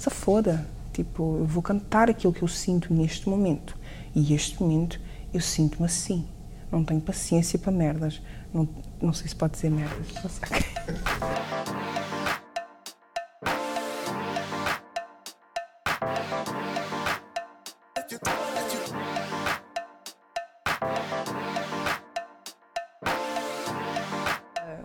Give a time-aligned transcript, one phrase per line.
[0.00, 0.66] se foda.
[0.94, 3.76] Tipo, eu vou cantar aquilo que eu sinto neste momento.
[4.14, 4.98] E este momento
[5.32, 6.26] eu sinto-me assim.
[6.72, 8.20] Não tenho paciência para merdas.
[8.52, 8.66] Não,
[9.00, 10.06] não sei se pode dizer merdas.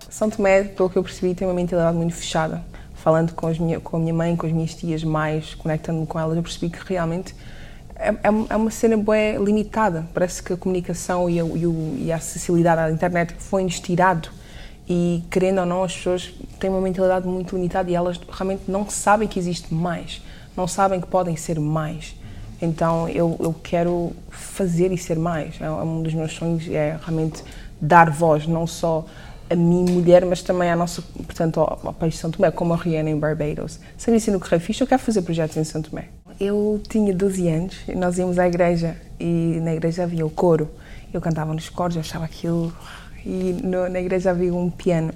[0.09, 2.74] São Tomé, pelo que eu percebi, tem uma mentalidade muito fechada.
[3.05, 6.35] Falando com, minha, com a minha mãe, com as minhas tias mais, conectando-me com elas,
[6.35, 7.35] eu percebi que realmente
[7.95, 8.19] é, é,
[8.49, 10.07] é uma cena bem limitada.
[10.11, 14.29] Parece que a comunicação e a, e, o, e a acessibilidade à internet foi-nos tirado.
[14.89, 18.89] E, querendo ou não, as pessoas têm uma mentalidade muito limitada e elas realmente não
[18.89, 20.23] sabem que existe mais.
[20.57, 22.15] Não sabem que podem ser mais.
[22.59, 25.61] Então, eu, eu quero fazer e ser mais.
[25.61, 27.43] É um dos meus sonhos, é realmente
[27.79, 29.05] dar voz, não só
[29.49, 32.73] a mim, mulher, mas também à nossa, portanto, ao, ao país de São Tomé, como
[32.73, 33.79] a Rihanna em Barbados.
[33.97, 36.09] Sendo isso no Correio Fixe, eu quero fazer projetos em São Tomé.
[36.39, 40.69] Eu tinha 12 anos, e nós íamos à igreja e na igreja havia o coro.
[41.13, 42.73] Eu cantava nos coros, eu achava aquilo.
[43.25, 45.13] E no, na igreja havia um piano.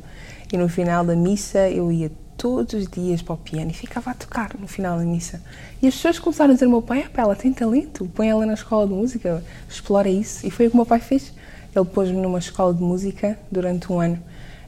[0.51, 4.11] E no final da missa eu ia todos os dias para o piano e ficava
[4.11, 5.41] a tocar no final da missa.
[5.81, 8.53] E as pessoas começaram a dizer ao meu pai: ela tem talento, põe ela na
[8.53, 10.47] escola de música, explora isso.
[10.47, 11.33] E foi o que o meu pai fez.
[11.75, 14.19] Ele pôs-me numa escola de música durante um ano.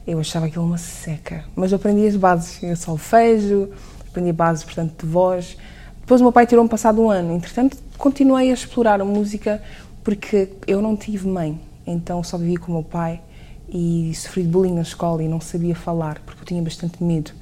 [0.06, 3.70] Eu achava aquilo uma seca, mas eu aprendi as bases, eu solfejo,
[4.08, 5.56] aprendi bases, portanto, de voz.
[6.00, 7.34] Depois o meu pai tirou-me passado um ano.
[7.34, 9.62] Entretanto, continuei a explorar a música
[10.02, 13.20] porque eu não tive mãe, então só vivia com o meu pai
[13.68, 17.32] e sofri bullying na escola e não sabia falar porque eu tinha bastante medo.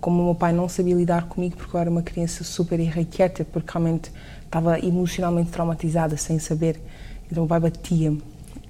[0.00, 3.44] Como o meu pai não sabia lidar comigo porque eu era uma criança super irrequieta,
[3.44, 4.12] porque realmente
[4.44, 6.80] estava emocionalmente traumatizada sem saber,
[7.26, 8.22] então o meu pai batia-me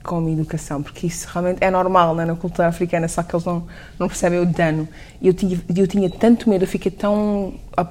[0.08, 3.44] com a educação, porque isso realmente é normal né, na cultura africana, só que eles
[3.44, 3.66] não,
[3.98, 4.88] não percebem o dano.
[5.20, 7.86] E eu tinha, eu tinha tanto medo, eu fiquei tão a,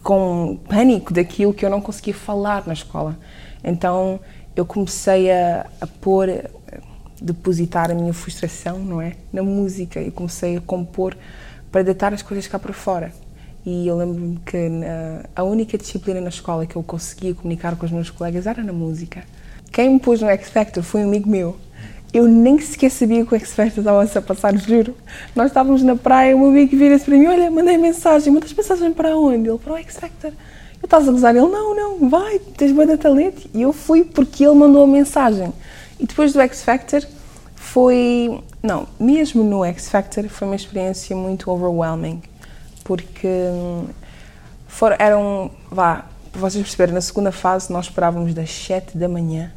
[0.00, 3.18] com pânico daquilo que eu não conseguia falar na escola.
[3.64, 4.20] Então
[4.54, 6.44] eu comecei a, a pôr, a
[7.20, 11.16] depositar a minha frustração, não é, na música e comecei a compor
[11.72, 13.12] para deitar as coisas cá para fora.
[13.66, 17.86] E eu lembro-me que na, a única disciplina na escola que eu conseguia comunicar com
[17.86, 19.24] os meus colegas era na música.
[19.74, 21.56] Quem me pôs no X Factor foi um amigo meu.
[22.12, 24.94] Eu nem sequer sabia que o X Factor estava a passar, juro.
[25.34, 28.92] Nós estávamos na praia, o meu amigo vira-se para mim: Olha, mandei mensagem, mandas mensagem
[28.92, 29.48] para onde?
[29.48, 30.30] Ele, para o X Factor.
[30.80, 33.50] Eu estava a gozar, ele: Não, não, vai, tens boa de talento.
[33.52, 35.52] E eu fui porque ele mandou a mensagem.
[35.98, 37.04] E depois do X Factor
[37.56, 38.40] foi.
[38.62, 42.22] Não, mesmo no X Factor foi uma experiência muito overwhelming.
[42.84, 43.86] Porque hum,
[44.68, 45.50] foram, eram.
[45.68, 49.50] Vá, vocês perceberem, na segunda fase nós esperávamos das 7 da manhã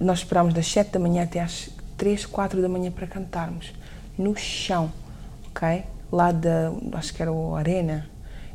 [0.00, 3.72] nós esperámos das 7 da manhã até às 3, 4 da manhã para cantarmos
[4.16, 4.90] no chão,
[5.48, 5.84] ok?
[6.10, 8.08] Lá da, acho que era o Arena,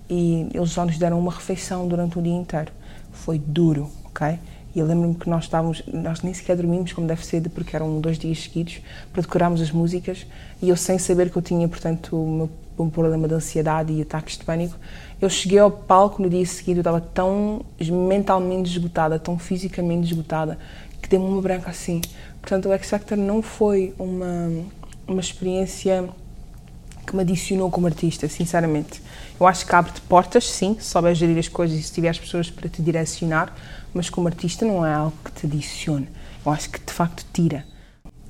[0.10, 2.72] e eles só nos deram uma refeição durante o dia inteiro.
[3.12, 4.40] Foi duro, ok?
[4.76, 8.02] E eu lembro-me que nós estávamos, nós nem sequer dormimos como deve ser, porque eram
[8.02, 10.26] dois dias seguidos, para decorarmos as músicas,
[10.62, 14.38] e eu sem saber que eu tinha, portanto, meu, um problema de ansiedade e ataques
[14.38, 14.76] de pânico,
[15.22, 20.58] eu cheguei ao palco no dia seguinte, eu estava tão mentalmente esgotada, tão fisicamente esgotada,
[21.04, 22.02] que deu-me uma branca assim.
[22.42, 24.50] Portanto, o X Factor não foi uma,
[25.06, 26.10] uma experiência
[27.06, 29.02] que me adicionou como artista, sinceramente.
[29.38, 32.50] Eu acho que abre-te portas, sim, se souberes gerir as coisas e se tiveres pessoas
[32.50, 33.54] para te direcionar,
[33.94, 36.08] mas como artista não é algo que te adicione.
[36.46, 37.66] Eu acho que de facto tira.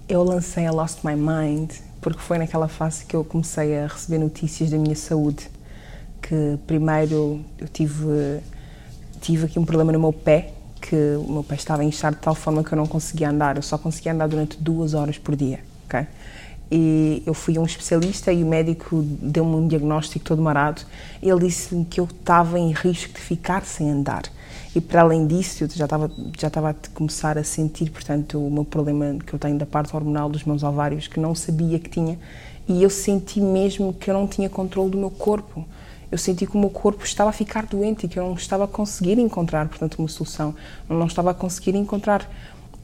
[0.09, 4.17] Eu lancei a Lost My Mind porque foi naquela fase que eu comecei a receber
[4.17, 5.47] notícias da minha saúde.
[6.21, 8.41] Que primeiro eu tive,
[9.21, 12.35] tive aqui um problema no meu pé, que o meu pé estava inchado de tal
[12.35, 15.61] forma que eu não conseguia andar, eu só conseguia andar durante duas horas por dia,
[15.85, 16.05] ok?
[16.69, 20.81] E eu fui a um especialista e o médico deu-me um diagnóstico todo marado.
[21.21, 24.23] Ele disse-me que eu estava em risco de ficar sem andar.
[24.75, 28.49] E para além disso, eu já estava, já estava a começar a sentir, portanto, o
[28.49, 31.89] meu problema que eu tenho da parte hormonal dos meus ovários, que não sabia que
[31.89, 32.17] tinha.
[32.67, 35.63] E eu senti mesmo que eu não tinha controle do meu corpo
[36.13, 38.65] eu senti que o meu corpo estava a ficar doente e que eu não estava
[38.65, 40.53] a conseguir encontrar, portanto, uma solução.
[40.87, 42.29] Eu não estava a conseguir encontrar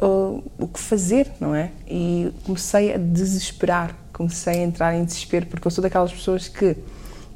[0.02, 1.70] uh, o que fazer, não é?
[1.88, 6.76] E comecei a desesperar, comecei a entrar em desespero, porque eu sou daquelas pessoas que,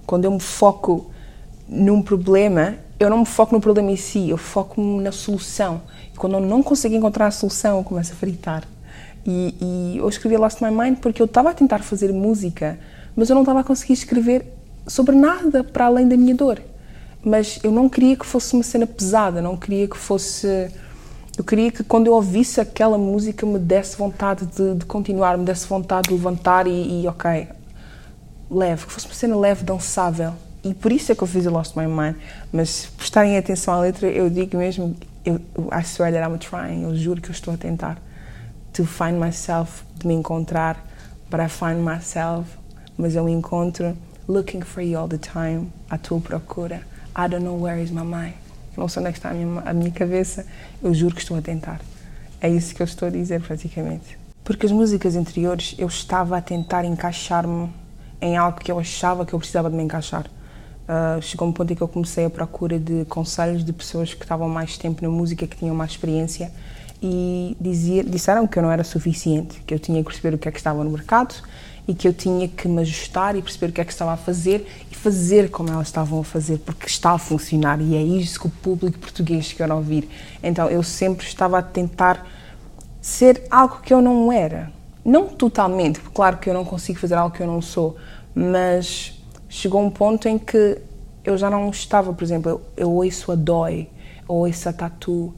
[0.04, 1.12] quando eu me foco
[1.70, 5.84] num problema, eu não me foco no problema em si, eu foco-me na solução.
[6.12, 8.64] E quando eu não consigo encontrar a solução, eu começo a fritar.
[9.24, 12.80] E, e eu escrevi Lost My Mind porque eu estava a tentar fazer música,
[13.16, 14.53] mas eu não estava a conseguir escrever
[14.88, 16.62] sobre nada para além da minha dor.
[17.24, 20.70] Mas eu não queria que fosse uma cena pesada, não queria que fosse.
[21.38, 25.46] Eu queria que quando eu ouvisse aquela música me desse vontade de, de continuar, me
[25.46, 27.48] desse vontade de levantar e, e, ok,
[28.52, 30.34] leve, que fosse uma cena leve, dançável.
[30.64, 32.16] E por isso é que eu fiz o Lost My Mind.
[32.52, 34.96] Mas prestarem atenção à letra, eu digo mesmo,
[35.26, 37.98] eu, I swear that I'm trying, eu juro que eu estou a tentar.
[38.74, 40.86] To find myself, de me encontrar,
[41.32, 42.48] I find myself,
[42.98, 43.98] mas eu me encontro
[44.28, 46.82] looking for you all the time, à tua procura.
[47.16, 48.34] I don't know where is my mind.
[48.76, 50.46] Não sei onde é que está a minha, a minha cabeça,
[50.82, 51.80] eu juro que estou a tentar.
[52.42, 54.18] É isso que eu estou a dizer, praticamente.
[54.44, 57.70] Porque as músicas anteriores eu estava a tentar encaixar-me
[58.20, 60.26] em algo que eu achava que eu precisava de me encaixar.
[60.26, 64.24] Uh, chegou um ponto em que eu comecei a procura de conselhos de pessoas que
[64.24, 66.52] estavam mais tempo na música, que tinham mais experiência
[67.02, 70.48] e dizia, disseram que eu não era suficiente, que eu tinha que perceber o que
[70.48, 71.36] é que estava no mercado
[71.88, 74.18] e que eu tinha que me ajustar e perceber o que é que estava a
[74.18, 78.40] fazer e fazer como elas estavam a fazer, porque está a funcionar e é isso
[78.40, 80.08] que o público português quer ouvir.
[80.42, 82.26] Então eu sempre estava a tentar
[83.02, 84.72] ser algo que eu não era.
[85.04, 87.98] Não totalmente, porque claro que eu não consigo fazer algo que eu não sou,
[88.34, 90.80] mas chegou um ponto em que
[91.26, 93.90] eu já não estava, por exemplo, eu, eu ouço a Dói,
[94.28, 95.34] eu ouço a Tatu.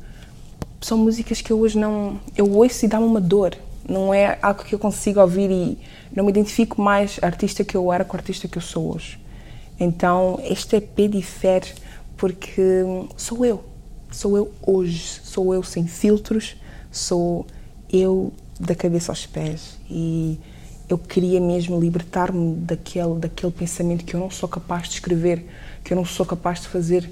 [0.81, 2.19] São músicas que eu hoje não.
[2.37, 3.55] Eu ouço e dá-me uma dor.
[3.87, 5.77] Não é algo que eu consigo ouvir e
[6.15, 9.19] não me identifico mais artista que eu era com artista que eu sou hoje.
[9.79, 11.67] Então, este EP difere
[12.17, 12.61] porque
[13.15, 13.63] sou eu.
[14.11, 15.19] Sou eu hoje.
[15.23, 16.55] Sou eu sem filtros.
[16.91, 17.45] Sou
[17.91, 19.77] eu da cabeça aos pés.
[19.89, 20.39] E
[20.87, 25.45] eu queria mesmo libertar-me daquele, daquele pensamento que eu não sou capaz de escrever,
[25.83, 27.09] que eu não sou capaz de fazer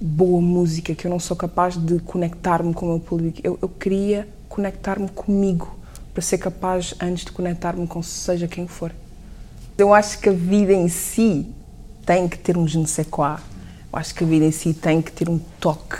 [0.00, 3.40] boa música, que eu não sou capaz de conectar-me com o meu público.
[3.42, 5.76] Eu, eu queria conectar-me comigo
[6.16, 8.90] para ser capaz antes de conectar-me com seja quem for.
[9.76, 11.46] Eu acho que a vida em si
[12.06, 13.36] tem que ter um je ne sais quoi.
[13.92, 15.98] Eu acho que a vida em si tem que ter um toque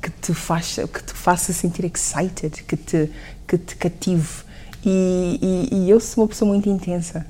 [0.00, 3.10] que te faça, que te faça sentir excited, que te,
[3.46, 4.44] que te cative
[4.82, 7.26] e, e, e eu sou uma pessoa muito intensa.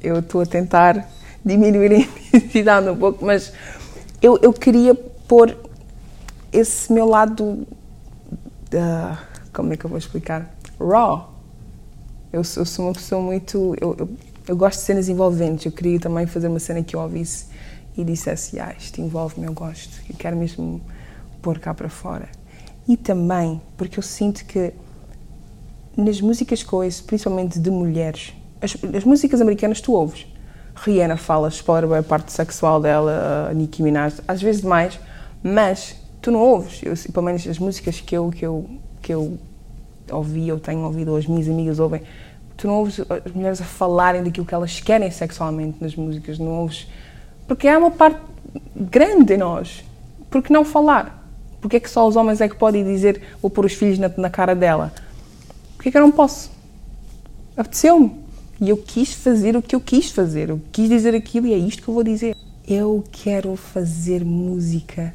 [0.00, 1.08] Eu estou a tentar
[1.44, 1.98] diminuir a
[2.36, 3.52] intensidade um pouco, mas
[4.20, 5.56] eu, eu queria pôr
[6.52, 7.44] esse meu lado.
[8.74, 9.16] Uh,
[9.52, 10.52] como é que eu vou explicar?
[10.80, 11.31] Raw.
[12.32, 13.76] Eu, eu sou uma pessoa muito.
[13.80, 14.08] Eu, eu,
[14.48, 15.66] eu, gosto de cenas envolventes.
[15.66, 17.46] Eu queria também fazer uma cena que eu ouvisse
[17.96, 20.00] e dissesse: ah, isto envolve-me, eu gosto.
[20.08, 20.80] Eu quero mesmo
[21.42, 22.28] pôr cá para fora.
[22.88, 24.72] E também porque eu sinto que
[25.96, 30.26] nas músicas que ouço, principalmente de mulheres, as, as músicas americanas tu ouves.
[30.74, 34.98] Rihanna fala, explora a parte sexual dela, a Nicki Minaj, às vezes demais,
[35.42, 36.80] mas tu não ouves.
[36.82, 38.70] Eu, pelo menos as músicas que eu, que eu,
[39.02, 39.38] que eu
[40.10, 42.02] ouvi, ou tenho ouvido, ou as minhas amigas ouvem,
[42.56, 46.60] tu não ouves as mulheres a falarem daquilo que elas querem sexualmente nas músicas, não
[46.60, 46.86] ouves.
[47.46, 48.20] Porque há uma parte
[48.76, 49.84] grande em nós.
[50.30, 51.22] Por que não falar?
[51.60, 54.10] Porque é que só os homens é que podem dizer vou pôr os filhos na,
[54.16, 54.92] na cara dela?
[55.76, 56.50] Por que eu não posso?
[57.56, 58.22] Apeteceu-me.
[58.60, 60.50] E eu quis fazer o que eu quis fazer.
[60.50, 62.36] Eu quis dizer aquilo e é isto que eu vou dizer.
[62.66, 65.12] Eu quero fazer música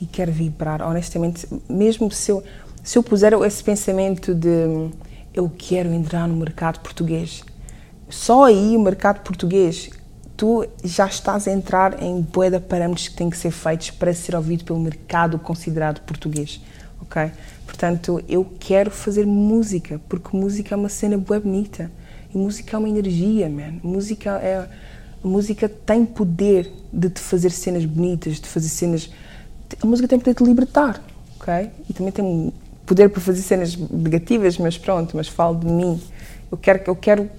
[0.00, 0.82] e quero vibrar.
[0.82, 2.42] Honestamente, mesmo se eu,
[2.82, 4.90] se eu puser esse pensamento de
[5.32, 7.44] eu quero entrar no mercado português,
[8.08, 9.90] só aí o mercado português,
[10.36, 14.34] tu já estás a entrar em boeda parâmetros que têm que ser feitos para ser
[14.34, 16.60] ouvido pelo mercado considerado português
[17.10, 17.32] ok?
[17.66, 21.90] Portanto, eu quero fazer música, porque música é uma cena boa bonita.
[22.32, 23.80] E música é uma energia, man.
[23.82, 24.68] Música é...
[25.22, 29.10] Música tem poder de te fazer cenas bonitas, de fazer cenas...
[29.82, 31.02] A música tem poder de libertar,
[31.38, 31.70] ok?
[31.88, 32.52] E também tem
[32.86, 36.00] poder para fazer cenas negativas, mas pronto, mas falo de mim.
[36.50, 37.30] Eu quero, eu quero,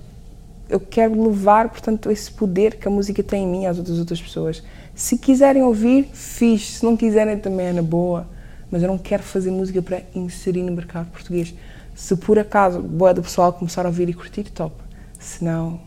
[0.70, 4.22] eu quero levar, portanto, esse poder que a música tem em mim às outras outras
[4.22, 4.64] pessoas.
[4.96, 6.80] Se quiserem ouvir, fixe.
[6.80, 8.28] Se não quiserem, também é na boa
[8.72, 11.54] mas eu não quero fazer música para inserir no mercado português.
[11.94, 14.74] Se por acaso boa do pessoal começar a ouvir e curtir, top.
[15.20, 15.82] Se não,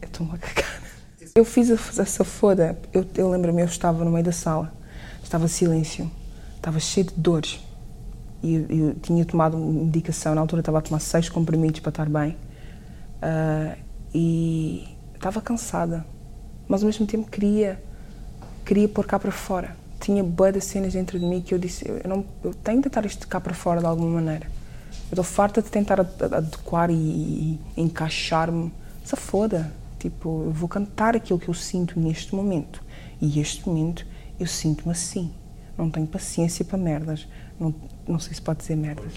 [0.00, 0.80] eu estou-me a cagar.
[1.34, 4.72] Eu fiz essa foda, eu, eu lembro-me, eu estava no meio da sala,
[5.22, 6.10] estava silêncio,
[6.56, 7.60] estava cheio de dores.
[8.42, 12.08] E eu, eu, tinha tomado medicação, na altura estava a tomar seis comprimidos para estar
[12.08, 12.36] bem.
[13.20, 13.76] Uh,
[14.14, 16.06] e estava cansada,
[16.68, 17.82] mas ao mesmo tempo queria,
[18.64, 21.86] queria pôr cá para fora tinha boas de cenas dentro de mim que eu disse,
[21.88, 24.46] eu, não, eu tenho que tentar isto cá para fora de alguma maneira.
[25.10, 28.72] Eu estou farta de tentar adequar e, e encaixar-me.
[29.04, 29.72] Se foda.
[29.98, 32.82] Tipo, eu vou cantar aquilo que eu sinto neste momento.
[33.20, 34.06] E este momento
[34.38, 35.30] eu sinto-me assim.
[35.76, 37.26] Não tenho paciência para merdas.
[37.58, 37.74] Não,
[38.06, 39.12] não sei se pode dizer merdas.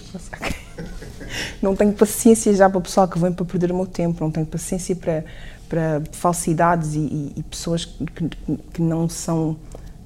[1.60, 4.22] Não tenho paciência já para o pessoal que vem para perder o meu tempo.
[4.22, 5.24] Não tenho paciência para,
[5.68, 8.28] para falsidades e, e, e pessoas que,
[8.72, 9.56] que, não são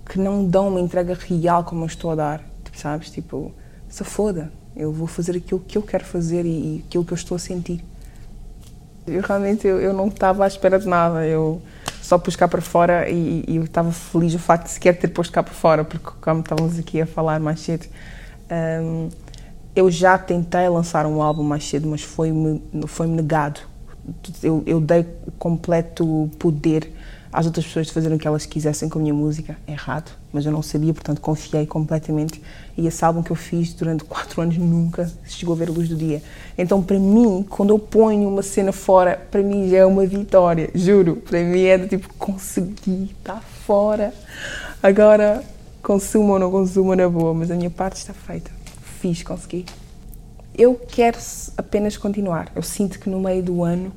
[0.08, 3.10] que não dão uma entrega real como eu estou a dar, tipo, sabes?
[3.10, 3.52] Tipo,
[3.88, 7.16] se foda, eu vou fazer aquilo que eu quero fazer e, e aquilo que eu
[7.16, 7.84] estou a sentir.
[9.06, 11.60] Eu realmente eu, eu não estava à espera de nada, eu
[12.06, 15.08] só pus cá para fora e, e eu estava feliz o facto de sequer ter
[15.08, 17.86] posto cá para fora, porque como estávamos aqui a falar mais cedo,
[18.80, 19.08] um,
[19.74, 23.60] eu já tentei lançar um álbum mais cedo, mas foi-me foi negado.
[24.40, 25.04] Eu, eu dei
[25.36, 26.92] completo poder
[27.32, 29.56] às outras pessoas de fazerem o que elas quisessem com a minha música.
[29.66, 32.40] É errado, mas eu não sabia, portanto confiei completamente.
[32.76, 35.88] E esse álbum que eu fiz durante quatro anos nunca chegou a ver a luz
[35.88, 36.22] do dia.
[36.56, 40.70] Então, para mim, quando eu ponho uma cena fora, para mim já é uma vitória,
[40.74, 41.16] juro.
[41.16, 44.12] Para mim é do tipo, consegui, está fora.
[44.82, 45.42] Agora,
[45.82, 48.50] consuma ou não consuma na boa, mas a minha parte está feita.
[49.00, 49.66] Fiz, consegui.
[50.56, 51.18] Eu quero
[51.56, 52.50] apenas continuar.
[52.56, 53.92] Eu sinto que no meio do ano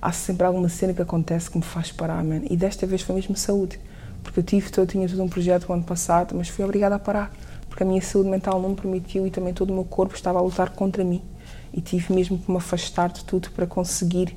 [0.00, 2.42] há sempre alguma cena que acontece que me faz parar, man.
[2.48, 3.78] E desta vez foi mesmo saúde.
[4.22, 6.98] Porque eu tive, eu tinha todo um projeto o ano passado, mas fui obrigada a
[6.98, 7.32] parar.
[7.68, 10.38] Porque a minha saúde mental não me permitiu e também todo o meu corpo estava
[10.38, 11.22] a lutar contra mim.
[11.72, 14.36] E tive mesmo que me afastar de tudo para conseguir,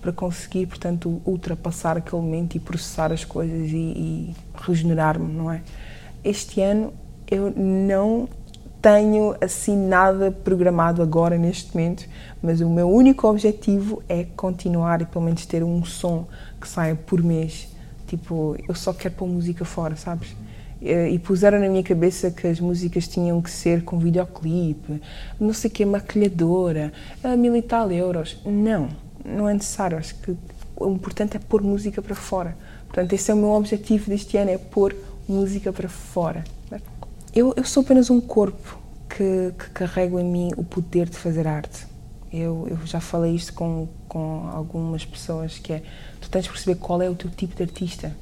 [0.00, 5.62] para conseguir, portanto, ultrapassar aquele momento e processar as coisas e, e regenerar-me, não é?
[6.22, 6.92] Este ano
[7.30, 8.28] eu não
[8.84, 12.06] tenho assim nada programado agora neste momento,
[12.42, 16.26] mas o meu único objetivo é continuar e pelo menos ter um som
[16.60, 17.66] que saia por mês.
[18.06, 20.36] Tipo, eu só quero pôr música fora, sabes?
[20.82, 25.00] E puseram na minha cabeça que as músicas tinham que ser com videoclipe,
[25.40, 26.92] não sei o que, maquilhadora,
[27.38, 28.38] mil e tal euros.
[28.44, 28.90] Não,
[29.24, 29.96] não é necessário.
[29.96, 30.36] Acho que
[30.76, 32.54] o importante é pôr música para fora.
[32.86, 34.94] Portanto, esse é o meu objetivo deste ano, é pôr
[35.26, 36.44] música para fora.
[37.34, 41.48] Eu, eu sou apenas um corpo que, que, carrego em mim o poder de fazer
[41.48, 41.84] arte.
[42.32, 45.82] Eu, eu já falei isto com, com algumas pessoas, que é,
[46.20, 48.14] tu tens de perceber qual é o teu tipo de artista.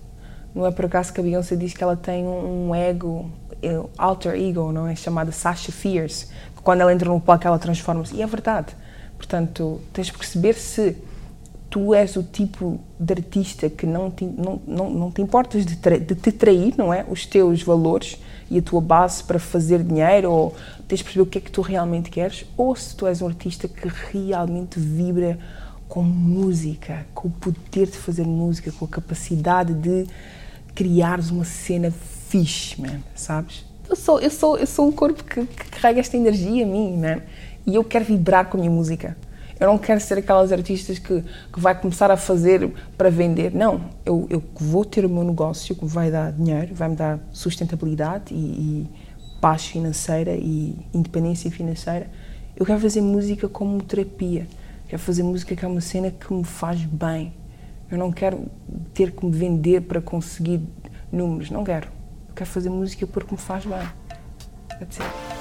[0.54, 3.31] Não é por acaso que a Beyoncé diz que ela tem um ego,
[3.62, 4.97] eh, alter ego, não é?
[4.97, 8.14] Chamada Sasha Fierce, que quando ela entra no palco ela transforma-se.
[8.14, 8.75] E é verdade.
[9.19, 10.97] Portanto, tens de perceber se
[11.73, 15.75] tu és o tipo de artista que não te, não, não, não te importas de,
[15.75, 17.02] de te trair, não é?
[17.09, 18.19] Os teus valores
[18.50, 20.55] e a tua base para fazer dinheiro, ou
[20.87, 23.26] tens de perceber o que é que tu realmente queres, ou se tu és um
[23.26, 25.38] artista que realmente vibra
[25.88, 30.07] com música, com o poder de fazer música, com a capacidade de
[30.75, 31.91] criares uma cena
[32.29, 33.64] fixe, man, sabes?
[33.88, 36.99] Eu sou, eu sou, eu sou um corpo que, que carrega esta energia a mim,
[36.99, 37.23] man,
[37.67, 39.17] e eu quero vibrar com a minha música.
[39.62, 43.54] Eu não quero ser aquelas artistas que, que vai começar a fazer para vender.
[43.54, 47.21] Não, eu, eu vou ter o meu negócio que vai dar dinheiro, vai me dar
[47.31, 48.90] sustentabilidade e, e
[49.40, 52.11] paz financeira e independência financeira.
[52.57, 54.49] Eu quero fazer música como terapia.
[54.88, 57.33] Quero fazer música que é uma cena que me faz bem.
[57.88, 58.47] Eu não quero
[58.92, 60.61] ter que me vender para conseguir
[61.12, 61.50] números.
[61.50, 61.87] Não quero.
[62.28, 63.78] Eu quero fazer música porque me faz bem.
[64.81, 65.31] That's it.